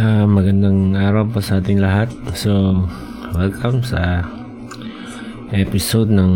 Uh, 0.00 0.24
magandang 0.24 0.96
araw 0.96 1.28
po 1.28 1.44
sa 1.44 1.60
ating 1.60 1.76
lahat. 1.76 2.08
So, 2.32 2.72
welcome 3.36 3.84
sa 3.84 4.24
episode 5.52 6.08
ng 6.08 6.32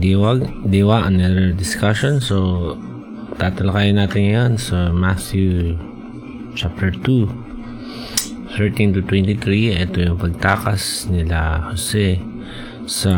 Diwag, 0.00 0.48
Diwa 0.64 1.04
Another 1.04 1.52
Discussion. 1.52 2.16
So, 2.16 2.80
tatalakayin 3.36 4.00
natin 4.00 4.24
yan 4.32 4.50
sa 4.56 4.88
Matthew 4.88 5.76
chapter 6.56 6.88
2 7.04 8.56
13 8.56 8.96
to 8.96 9.04
23. 9.04 9.36
Ito 9.84 10.08
yung 10.08 10.16
pagtakas 10.16 11.12
nila 11.12 11.68
Jose 11.68 12.16
sa 12.88 13.12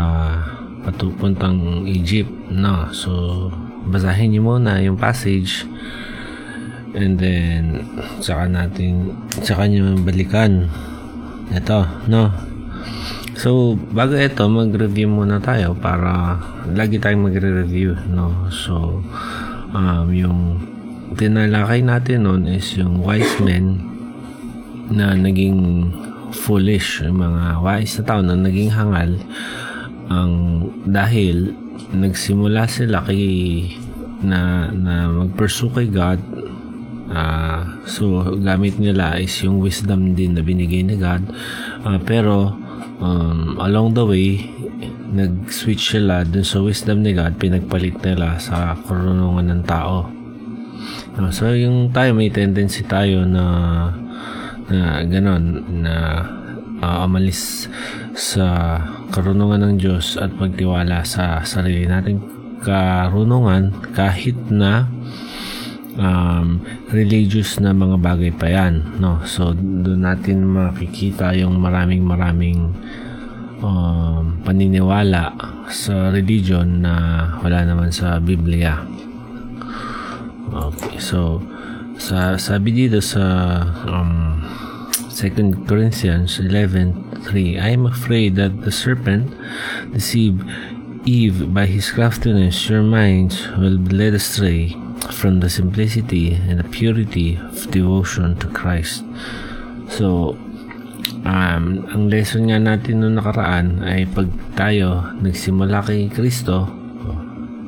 patupuntang 0.82 1.86
Egypt. 1.86 2.50
No? 2.50 2.90
So, 2.90 3.54
basahin 3.86 4.34
niyo 4.34 4.50
muna 4.50 4.82
yung 4.82 4.98
passage 4.98 5.62
and 6.94 7.18
then 7.18 7.86
saka 8.22 8.50
natin 8.50 9.14
saka 9.42 9.66
nyo 9.66 9.98
balikan. 10.02 10.66
Ito 11.50 12.06
no? 12.06 12.30
So 13.40 13.74
bago 13.94 14.14
ito 14.14 14.44
mag 14.52 14.74
review 14.74 15.08
muna 15.08 15.40
tayo 15.40 15.72
para 15.72 16.36
lagi 16.70 17.00
tayong 17.00 17.30
magre-review 17.30 17.96
no? 18.12 18.52
So 18.52 19.00
um, 19.72 20.06
yung 20.12 20.60
tinalakay 21.16 21.82
natin 21.82 22.26
noon 22.26 22.46
is 22.46 22.70
yung 22.78 23.02
wise 23.02 23.40
men 23.42 23.82
na 24.90 25.14
naging 25.14 25.90
foolish 26.30 27.02
yung 27.02 27.18
mga 27.18 27.58
wise 27.62 27.98
na 27.98 28.02
tao 28.06 28.20
na 28.22 28.38
naging 28.38 28.70
hangal 28.70 29.18
ang 30.10 30.66
dahil 30.86 31.54
nagsimula 31.94 32.66
sila 32.70 33.02
kay 33.06 33.66
na 34.22 34.70
na 34.70 35.08
magpursue 35.10 35.70
kay 35.74 35.88
God 35.90 36.20
Uh, 37.10 37.82
so, 37.90 38.22
gamit 38.38 38.78
nila 38.78 39.18
is 39.18 39.34
yung 39.42 39.58
wisdom 39.58 40.14
din 40.14 40.38
na 40.38 40.46
binigay 40.46 40.86
ni 40.86 40.94
God. 40.94 41.26
Uh, 41.82 41.98
pero, 42.06 42.54
um, 43.02 43.58
along 43.58 43.98
the 43.98 44.06
way, 44.06 44.46
nag-switch 45.10 45.98
sila 45.98 46.22
dun 46.22 46.46
sa 46.46 46.62
wisdom 46.62 47.02
ni 47.02 47.10
God, 47.10 47.34
pinagpalit 47.34 47.98
nila 48.06 48.38
sa 48.38 48.78
karunungan 48.86 49.50
ng 49.50 49.62
tao. 49.66 50.06
Uh, 51.18 51.30
so, 51.34 51.50
yung 51.50 51.90
tayo, 51.90 52.14
may 52.14 52.30
tendency 52.30 52.86
tayo 52.86 53.26
na 53.26 53.44
na 54.70 55.02
ganon, 55.02 55.66
na 55.82 55.94
uh, 56.78 57.10
amalis 57.10 57.66
sa 58.14 58.78
karunungan 59.10 59.66
ng 59.66 59.74
Diyos 59.82 60.14
at 60.14 60.30
magtiwala 60.38 61.02
sa 61.02 61.42
sarili 61.42 61.90
nating 61.90 62.22
karunungan 62.62 63.72
kahit 63.96 64.36
na 64.46 64.86
um, 66.00 66.64
religious 66.90 67.60
na 67.60 67.76
mga 67.76 68.00
bagay 68.00 68.32
pa 68.32 68.48
yan. 68.48 68.96
No? 68.96 69.20
So, 69.28 69.52
doon 69.52 70.02
natin 70.08 70.48
makikita 70.48 71.36
yung 71.36 71.60
maraming 71.60 72.02
maraming 72.02 72.72
um, 73.60 74.40
paniniwala 74.42 75.36
sa 75.68 76.08
religion 76.10 76.82
na 76.82 76.94
wala 77.44 77.62
naman 77.68 77.92
sa 77.92 78.18
Biblia. 78.18 78.80
Okay, 80.50 80.98
so 80.98 81.38
sa 81.94 82.34
sabi 82.40 82.74
dito 82.74 82.98
sa 82.98 83.22
um, 83.86 84.42
2 85.14 85.68
Corinthians 85.68 86.42
11:3 86.42 87.60
I 87.60 87.70
am 87.70 87.86
afraid 87.86 88.34
that 88.40 88.66
the 88.66 88.74
serpent 88.74 89.30
deceived 89.94 90.42
Eve 91.06 91.54
by 91.54 91.70
his 91.70 91.92
craftiness 91.94 92.66
your 92.66 92.82
minds 92.82 93.46
will 93.60 93.78
be 93.78 93.94
led 93.94 94.16
astray 94.16 94.74
from 95.08 95.40
the 95.40 95.48
simplicity 95.48 96.36
and 96.36 96.60
the 96.60 96.68
purity 96.68 97.40
of 97.40 97.70
devotion 97.72 98.36
to 98.36 98.46
Christ. 98.52 99.00
So, 99.88 100.36
um, 101.24 101.88
ang 101.88 102.12
lesson 102.12 102.52
nga 102.52 102.60
natin 102.60 103.00
noong 103.00 103.16
nakaraan 103.16 103.66
ay 103.80 104.04
pag 104.12 104.28
tayo 104.52 105.16
nagsimula 105.24 105.80
kay 105.80 106.12
Kristo, 106.12 106.68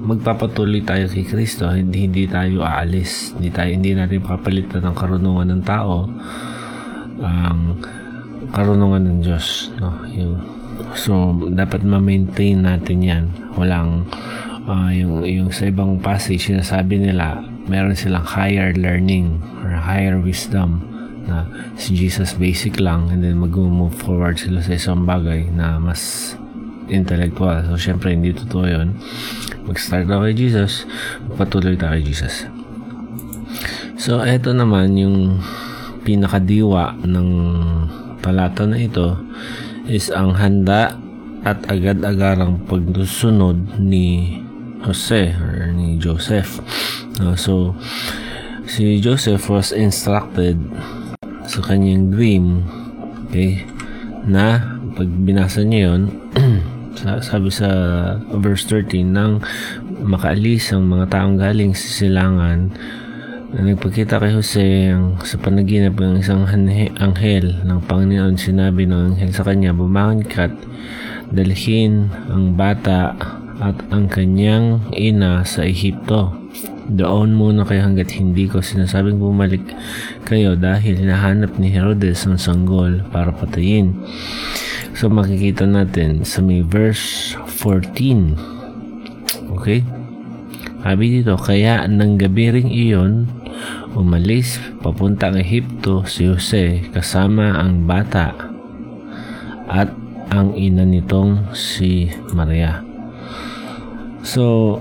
magpapatuloy 0.03 0.83
tayo 0.83 1.07
kay 1.07 1.23
Kristo, 1.23 1.71
hindi, 1.71 2.11
hindi 2.11 2.27
tayo 2.27 2.67
aalis, 2.67 3.39
hindi, 3.39 3.55
tayo, 3.55 3.71
hindi 3.71 3.95
natin 3.95 4.19
papalitan 4.19 4.83
ng 4.83 4.97
karunungan 4.99 5.49
ng 5.57 5.63
tao, 5.63 6.11
ang 7.23 7.79
karunungan 8.51 9.03
ng 9.07 9.19
Diyos. 9.23 9.71
No? 9.79 10.03
Yung, 10.11 10.43
so, 10.99 11.31
dapat 11.55 11.87
ma-maintain 11.87 12.67
natin 12.67 12.99
yan. 12.99 13.25
Walang 13.55 14.11
uh, 14.67 14.91
yung, 14.91 15.23
yung 15.27 15.51
sa 15.51 15.69
ibang 15.69 15.99
passage, 15.99 16.51
sinasabi 16.51 16.99
nila, 16.99 17.43
meron 17.67 17.95
silang 17.95 18.27
higher 18.27 18.75
learning 18.75 19.39
or 19.63 19.71
higher 19.75 20.19
wisdom 20.19 20.83
na 21.23 21.47
si 21.79 21.95
Jesus 21.95 22.35
basic 22.35 22.83
lang 22.83 23.07
and 23.15 23.23
then 23.23 23.39
mag-move 23.39 23.95
forward 23.95 24.35
sila 24.35 24.59
sa 24.59 24.75
isang 24.75 25.07
bagay 25.07 25.47
na 25.55 25.79
mas 25.79 26.35
intellectual. 26.91 27.63
So, 27.71 27.79
syempre, 27.79 28.11
hindi 28.11 28.35
totoo 28.35 28.67
yun. 28.67 28.99
Mag-start 29.71 30.11
ako 30.11 30.27
kay 30.27 30.37
Jesus, 30.37 30.85
patuloy 31.39 31.79
tayo 31.79 31.95
kay 31.95 32.05
Jesus. 32.05 32.51
So, 33.95 34.19
eto 34.27 34.51
naman 34.51 34.99
yung 34.99 35.39
pinakadiwa 36.03 36.99
ng 37.07 37.29
talata 38.19 38.67
na 38.67 38.83
ito 38.83 39.15
is 39.87 40.11
ang 40.11 40.35
handa 40.35 40.99
at 41.43 41.59
agad-agarang 41.71 42.67
pagsunod 42.67 43.79
ni 43.79 44.39
Jose 44.83 45.35
or 45.39 45.71
ni 45.71 45.99
Joseph. 45.99 46.59
Uh, 47.23 47.37
so, 47.39 47.75
si 48.67 48.99
Joseph 48.99 49.47
was 49.47 49.71
instructed 49.71 50.59
sa 51.47 51.61
kanyang 51.63 52.11
dream 52.11 52.67
okay, 53.29 53.63
na 54.27 54.61
pag 54.93 55.09
binasa 55.09 55.63
niya 55.65 55.93
yun, 55.93 56.03
sabi 57.29 57.49
sa 57.49 57.69
verse 58.37 58.67
13, 58.69 59.07
nang 59.09 59.41
makaalis 60.03 60.73
ang 60.73 60.87
mga 60.89 61.09
taong 61.11 61.37
galing 61.39 61.73
sa 61.73 61.89
silangan, 61.89 62.73
na 63.53 63.69
nagpakita 63.69 64.17
kay 64.17 64.33
Jose 64.33 64.97
ang, 64.97 65.21
sa 65.21 65.37
panaginip 65.37 65.93
ng 66.01 66.25
isang 66.25 66.49
anghel 66.49 67.61
ng 67.61 67.79
Panginoon 67.85 68.41
sinabi 68.41 68.89
ng 68.89 69.13
anghel 69.13 69.33
sa 69.37 69.45
kanya, 69.45 69.77
bumangon 69.77 70.25
ka 70.25 70.49
at 70.49 70.57
dalhin 71.29 72.09
ang 72.33 72.57
bata 72.57 73.13
at 73.63 73.79
ang 73.95 74.11
kanyang 74.11 74.83
ina 74.91 75.47
sa 75.47 75.63
Ehipto. 75.63 76.35
Doon 76.91 77.39
muna 77.39 77.63
kayo 77.63 77.87
hanggat 77.87 78.11
hindi 78.19 78.51
ko 78.51 78.59
sinasabing 78.59 79.23
bumalik 79.23 79.63
kayo 80.27 80.59
dahil 80.59 80.99
hinahanap 80.99 81.55
ni 81.63 81.71
Herodes 81.71 82.27
ang 82.27 82.43
sanggol 82.43 83.07
para 83.15 83.31
patayin. 83.31 83.95
So 84.99 85.07
makikita 85.07 85.63
natin 85.63 86.27
sa 86.27 86.43
may 86.43 86.67
verse 86.67 87.39
14. 87.63 88.35
Okay? 89.63 89.87
Sabi 90.83 91.23
dito, 91.23 91.39
kaya 91.39 91.87
nang 91.87 92.19
gabi 92.19 92.51
ring 92.51 92.67
iyon, 92.67 93.31
umalis 93.95 94.59
papunta 94.83 95.31
ang 95.31 95.39
Ehipto 95.39 96.03
si 96.03 96.27
Jose 96.27 96.83
kasama 96.91 97.55
ang 97.63 97.87
bata 97.87 98.35
at 99.71 99.95
ang 100.35 100.59
ina 100.59 100.83
nitong 100.83 101.55
si 101.55 102.11
Maria. 102.35 102.83
So, 104.23 104.79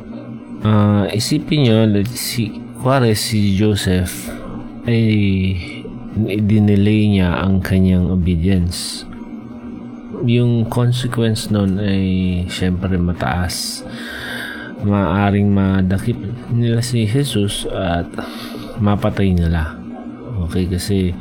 uh, 0.62 1.10
isipin 1.10 1.66
nyo, 1.66 1.86
si, 2.14 2.62
kuwari 2.78 3.18
si 3.18 3.58
Joseph 3.58 4.30
ay 4.86 5.58
dinelay 6.22 7.10
niya 7.10 7.42
ang 7.42 7.58
kanyang 7.62 8.10
obedience. 8.14 9.06
Yung 10.22 10.70
consequence 10.70 11.50
nun 11.50 11.82
ay 11.82 12.06
syempre 12.54 12.94
mataas. 13.02 13.82
Maaring 14.82 15.50
madakip 15.50 16.18
nila 16.54 16.82
si 16.86 17.10
Jesus 17.10 17.66
at 17.70 18.10
mapatay 18.78 19.34
nila. 19.34 19.78
Okay, 20.46 20.70
kasi 20.70 21.14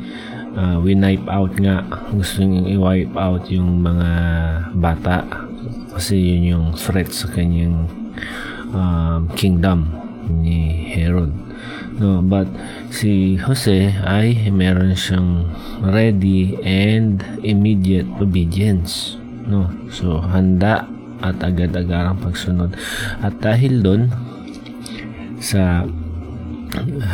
uh, 0.57 0.77
winipe 0.81 1.25
out 1.29 1.53
nga. 1.57 1.85
Gusto 2.13 2.45
niyang 2.45 2.69
i-wipe 2.69 3.15
out 3.17 3.49
yung 3.49 3.81
mga 3.81 4.09
bata. 4.77 5.25
Kasi 5.93 6.17
yun 6.17 6.43
yung 6.57 6.67
threat 6.73 7.09
sa 7.13 7.29
kanyang 7.29 8.00
um, 8.73 9.29
kingdom 9.35 9.87
ni 10.27 10.91
Herod. 10.91 11.31
No, 12.01 12.23
but 12.25 12.49
si 12.89 13.37
Jose 13.37 13.93
ay 14.01 14.49
meron 14.49 14.97
siyang 14.97 15.45
ready 15.85 16.57
and 16.65 17.21
immediate 17.45 18.09
obedience. 18.17 19.21
No, 19.45 19.69
so 19.93 20.17
handa 20.17 20.89
at 21.21 21.37
agad-agarang 21.45 22.17
pagsunod. 22.17 22.73
At 23.21 23.37
dahil 23.37 23.85
doon 23.85 24.09
sa 25.37 25.85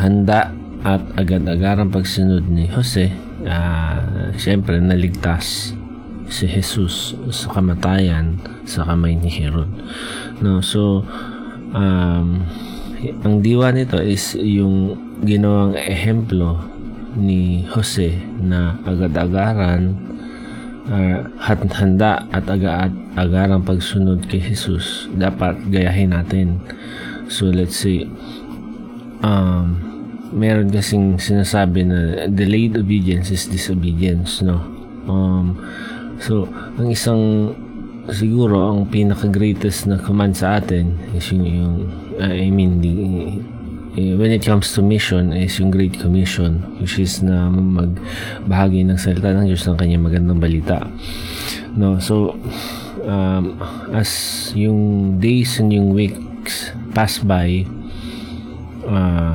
handa 0.00 0.56
at 0.86 1.02
agad-agarang 1.20 1.92
pagsunod 1.92 2.48
ni 2.48 2.64
Jose, 2.72 3.12
uh, 3.44 4.32
siyempre 4.40 4.80
naligtas 4.80 5.77
si 6.28 6.44
Jesus 6.44 7.16
sa 7.32 7.48
kamatayan 7.56 8.36
sa 8.68 8.84
kamay 8.84 9.16
ni 9.16 9.32
Herod. 9.32 9.68
No, 10.44 10.60
so 10.60 11.02
um, 11.72 12.44
ang 13.24 13.34
diwa 13.40 13.72
nito 13.72 13.96
is 13.98 14.36
yung 14.36 14.94
ginawang 15.24 15.74
ehemplo 15.74 16.60
ni 17.18 17.64
Jose 17.72 18.14
na 18.38 18.78
agad-agaran 18.84 19.96
uh, 20.86 21.20
handa 21.74 22.28
at 22.30 22.44
aga-agarang 22.46 23.64
pagsunod 23.64 24.28
kay 24.28 24.38
Jesus. 24.38 25.08
Dapat 25.16 25.72
gayahin 25.72 26.12
natin. 26.14 26.60
So 27.28 27.48
let's 27.48 27.76
say 27.76 28.08
um, 29.24 29.80
meron 30.32 30.68
kasing 30.68 31.16
sinasabi 31.16 31.88
na 31.88 32.28
delayed 32.28 32.76
obedience 32.76 33.32
is 33.32 33.48
disobedience 33.48 34.44
no? 34.44 34.60
Um, 35.08 35.56
so 36.18 36.46
ang 36.78 36.88
isang 36.90 37.54
siguro 38.08 38.72
ang 38.72 38.88
pinaka 38.88 39.28
greatest 39.28 39.84
na 39.84 40.00
command 40.00 40.32
sa 40.32 40.56
atin 40.56 40.96
is 41.12 41.28
yung, 41.28 41.44
yung 41.44 41.74
uh, 42.16 42.32
I 42.32 42.48
mean 42.48 42.80
the 42.80 42.92
eh, 43.98 44.14
when 44.14 44.30
it 44.30 44.46
comes 44.46 44.72
to 44.72 44.80
mission 44.80 45.34
is 45.34 45.58
yung 45.58 45.74
Great 45.74 45.98
Commission 45.98 46.62
which 46.78 47.02
is 47.02 47.18
na 47.20 47.50
magbahagi 47.50 48.86
ng 48.86 48.96
salita 48.96 49.34
ng 49.34 49.50
Diyos 49.50 49.66
ng 49.66 49.74
kanyang 49.74 50.06
magandang 50.06 50.38
balita. 50.38 50.86
No 51.74 51.98
so 51.98 52.38
um, 53.04 53.58
as 53.92 54.08
yung 54.54 55.16
days 55.18 55.58
and 55.58 55.74
yung 55.74 55.92
weeks 55.92 56.70
pass 56.94 57.18
by 57.18 57.66
uh, 58.86 59.34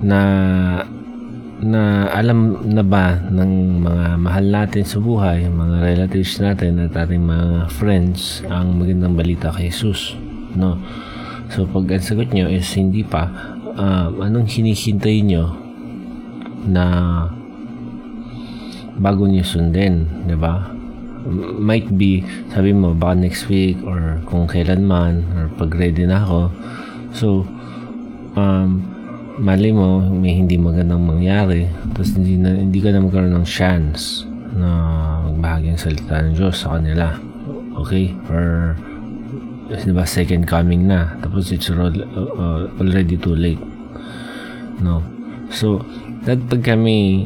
na 0.00 0.20
na 1.62 2.10
alam 2.10 2.58
na 2.66 2.82
ba 2.82 3.22
ng 3.30 3.78
mga 3.86 4.06
mahal 4.18 4.44
natin 4.50 4.82
sa 4.82 4.98
buhay, 4.98 5.46
mga 5.46 5.78
relatives 5.78 6.42
natin 6.42 6.82
at 6.82 6.90
ating 6.90 7.22
mga 7.22 7.70
friends 7.70 8.42
ang 8.50 8.82
magandang 8.82 9.14
balita 9.14 9.54
kay 9.54 9.70
Jesus, 9.70 10.18
no? 10.58 10.74
So, 11.54 11.62
pag 11.70 11.86
ang 11.86 12.02
sagot 12.02 12.34
nyo 12.34 12.50
is 12.50 12.66
hindi 12.74 13.06
pa, 13.06 13.30
um, 13.78 14.18
anong 14.18 14.50
hinihintay 14.50 15.22
nyo 15.22 15.54
na 16.66 16.84
bago 18.98 19.30
nyo 19.30 19.46
sundin, 19.46 20.26
di 20.26 20.34
ba? 20.34 20.66
Might 21.62 21.86
be, 21.94 22.26
sabi 22.50 22.74
mo, 22.74 22.90
baka 22.90 23.14
next 23.22 23.46
week 23.46 23.78
or 23.86 24.18
kung 24.26 24.50
kailan 24.50 24.82
man 24.82 25.22
or 25.38 25.46
pag 25.54 25.70
ready 25.78 26.02
na 26.10 26.26
ako. 26.26 26.50
So, 27.14 27.26
um, 28.34 28.91
mali 29.38 29.70
mo, 29.72 30.02
may 30.02 30.36
hindi 30.36 30.58
magandang 30.60 31.04
mangyari. 31.04 31.68
Tapos 31.92 32.16
hindi, 32.16 32.36
na, 32.36 32.56
hindi 32.56 32.80
ka 32.82 32.92
na 32.92 33.04
magkaroon 33.04 33.36
ng 33.38 33.48
chance 33.48 34.28
na 34.52 34.68
magbahagi 35.30 35.72
ang 35.72 35.80
salita 35.80 36.20
ng 36.20 36.36
Diyos 36.36 36.56
sa 36.60 36.76
kanila. 36.76 37.16
Okay? 37.80 38.12
Or 38.28 38.76
di 39.80 39.92
ba 39.96 40.04
second 40.04 40.44
coming 40.44 40.84
na 40.84 41.16
tapos 41.24 41.48
it's 41.48 41.72
uh, 41.72 42.68
already 42.76 43.16
too 43.16 43.32
late 43.32 43.60
no 44.84 45.00
so 45.48 45.80
that 46.28 46.36
pag 46.52 46.60
kami 46.60 47.24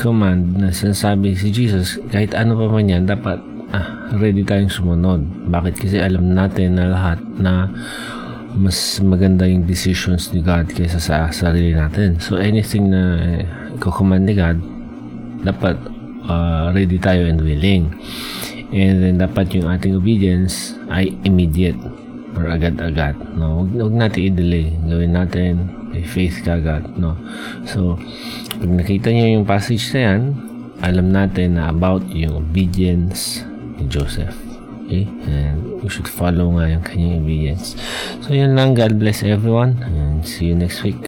command 0.00 0.56
na 0.56 0.72
sinasabi 0.72 1.36
si 1.36 1.52
Jesus 1.52 2.00
kahit 2.08 2.32
ano 2.32 2.56
pa 2.56 2.64
man 2.72 2.88
yan 2.88 3.04
dapat 3.04 3.42
ah, 3.76 4.08
ready 4.16 4.40
tayong 4.40 4.72
sumunod 4.72 5.20
bakit 5.52 5.76
kasi 5.76 6.00
alam 6.00 6.32
natin 6.32 6.80
na 6.80 6.88
lahat 6.88 7.20
na 7.36 7.68
mas 8.56 8.98
maganda 8.98 9.46
yung 9.46 9.66
decisions 9.66 10.34
ni 10.34 10.42
God 10.42 10.70
kaysa 10.74 10.98
sa 10.98 11.30
sarili 11.30 11.74
natin 11.74 12.18
so 12.18 12.34
anything 12.34 12.90
na 12.90 13.18
eh, 13.18 13.44
kukumand 13.78 14.26
ni 14.26 14.34
God 14.34 14.58
dapat 15.46 15.78
uh, 16.26 16.74
ready 16.74 16.98
tayo 17.00 17.24
and 17.30 17.40
willing 17.40 17.94
And 18.70 19.02
then 19.02 19.18
dapat 19.18 19.50
yung 19.58 19.66
ating 19.66 19.98
obedience 19.98 20.78
ay 20.94 21.10
immediate 21.26 21.78
or 22.38 22.46
agad-agad. 22.46 23.18
No? 23.34 23.62
Huwag, 23.66 23.74
huwag 23.74 23.94
natin 23.98 24.30
i-delay. 24.30 24.70
Gawin 24.86 25.12
natin 25.18 25.52
may 25.90 26.06
faith 26.06 26.38
kagad. 26.46 26.86
No? 26.94 27.18
So, 27.66 27.98
pag 28.62 28.70
nakita 28.70 29.10
niyo 29.10 29.42
yung 29.42 29.46
passage 29.46 29.90
na 29.98 30.00
yan, 30.14 30.20
alam 30.86 31.10
natin 31.10 31.58
na 31.58 31.74
about 31.74 32.06
yung 32.14 32.46
obedience 32.46 33.42
ni 33.74 33.90
Joseph. 33.90 34.49
Okay? 34.90 35.06
And 35.30 35.78
we 35.78 35.86
should 35.86 36.10
follow 36.10 36.50
nga 36.58 36.66
yung 36.66 36.82
kanyang 36.82 37.22
obedience. 37.22 37.78
So, 38.26 38.34
yun 38.34 38.58
lang. 38.58 38.74
God 38.74 38.98
bless 38.98 39.22
everyone. 39.22 39.78
And 39.86 40.26
see 40.26 40.50
you 40.50 40.58
next 40.58 40.82
week. 40.82 40.98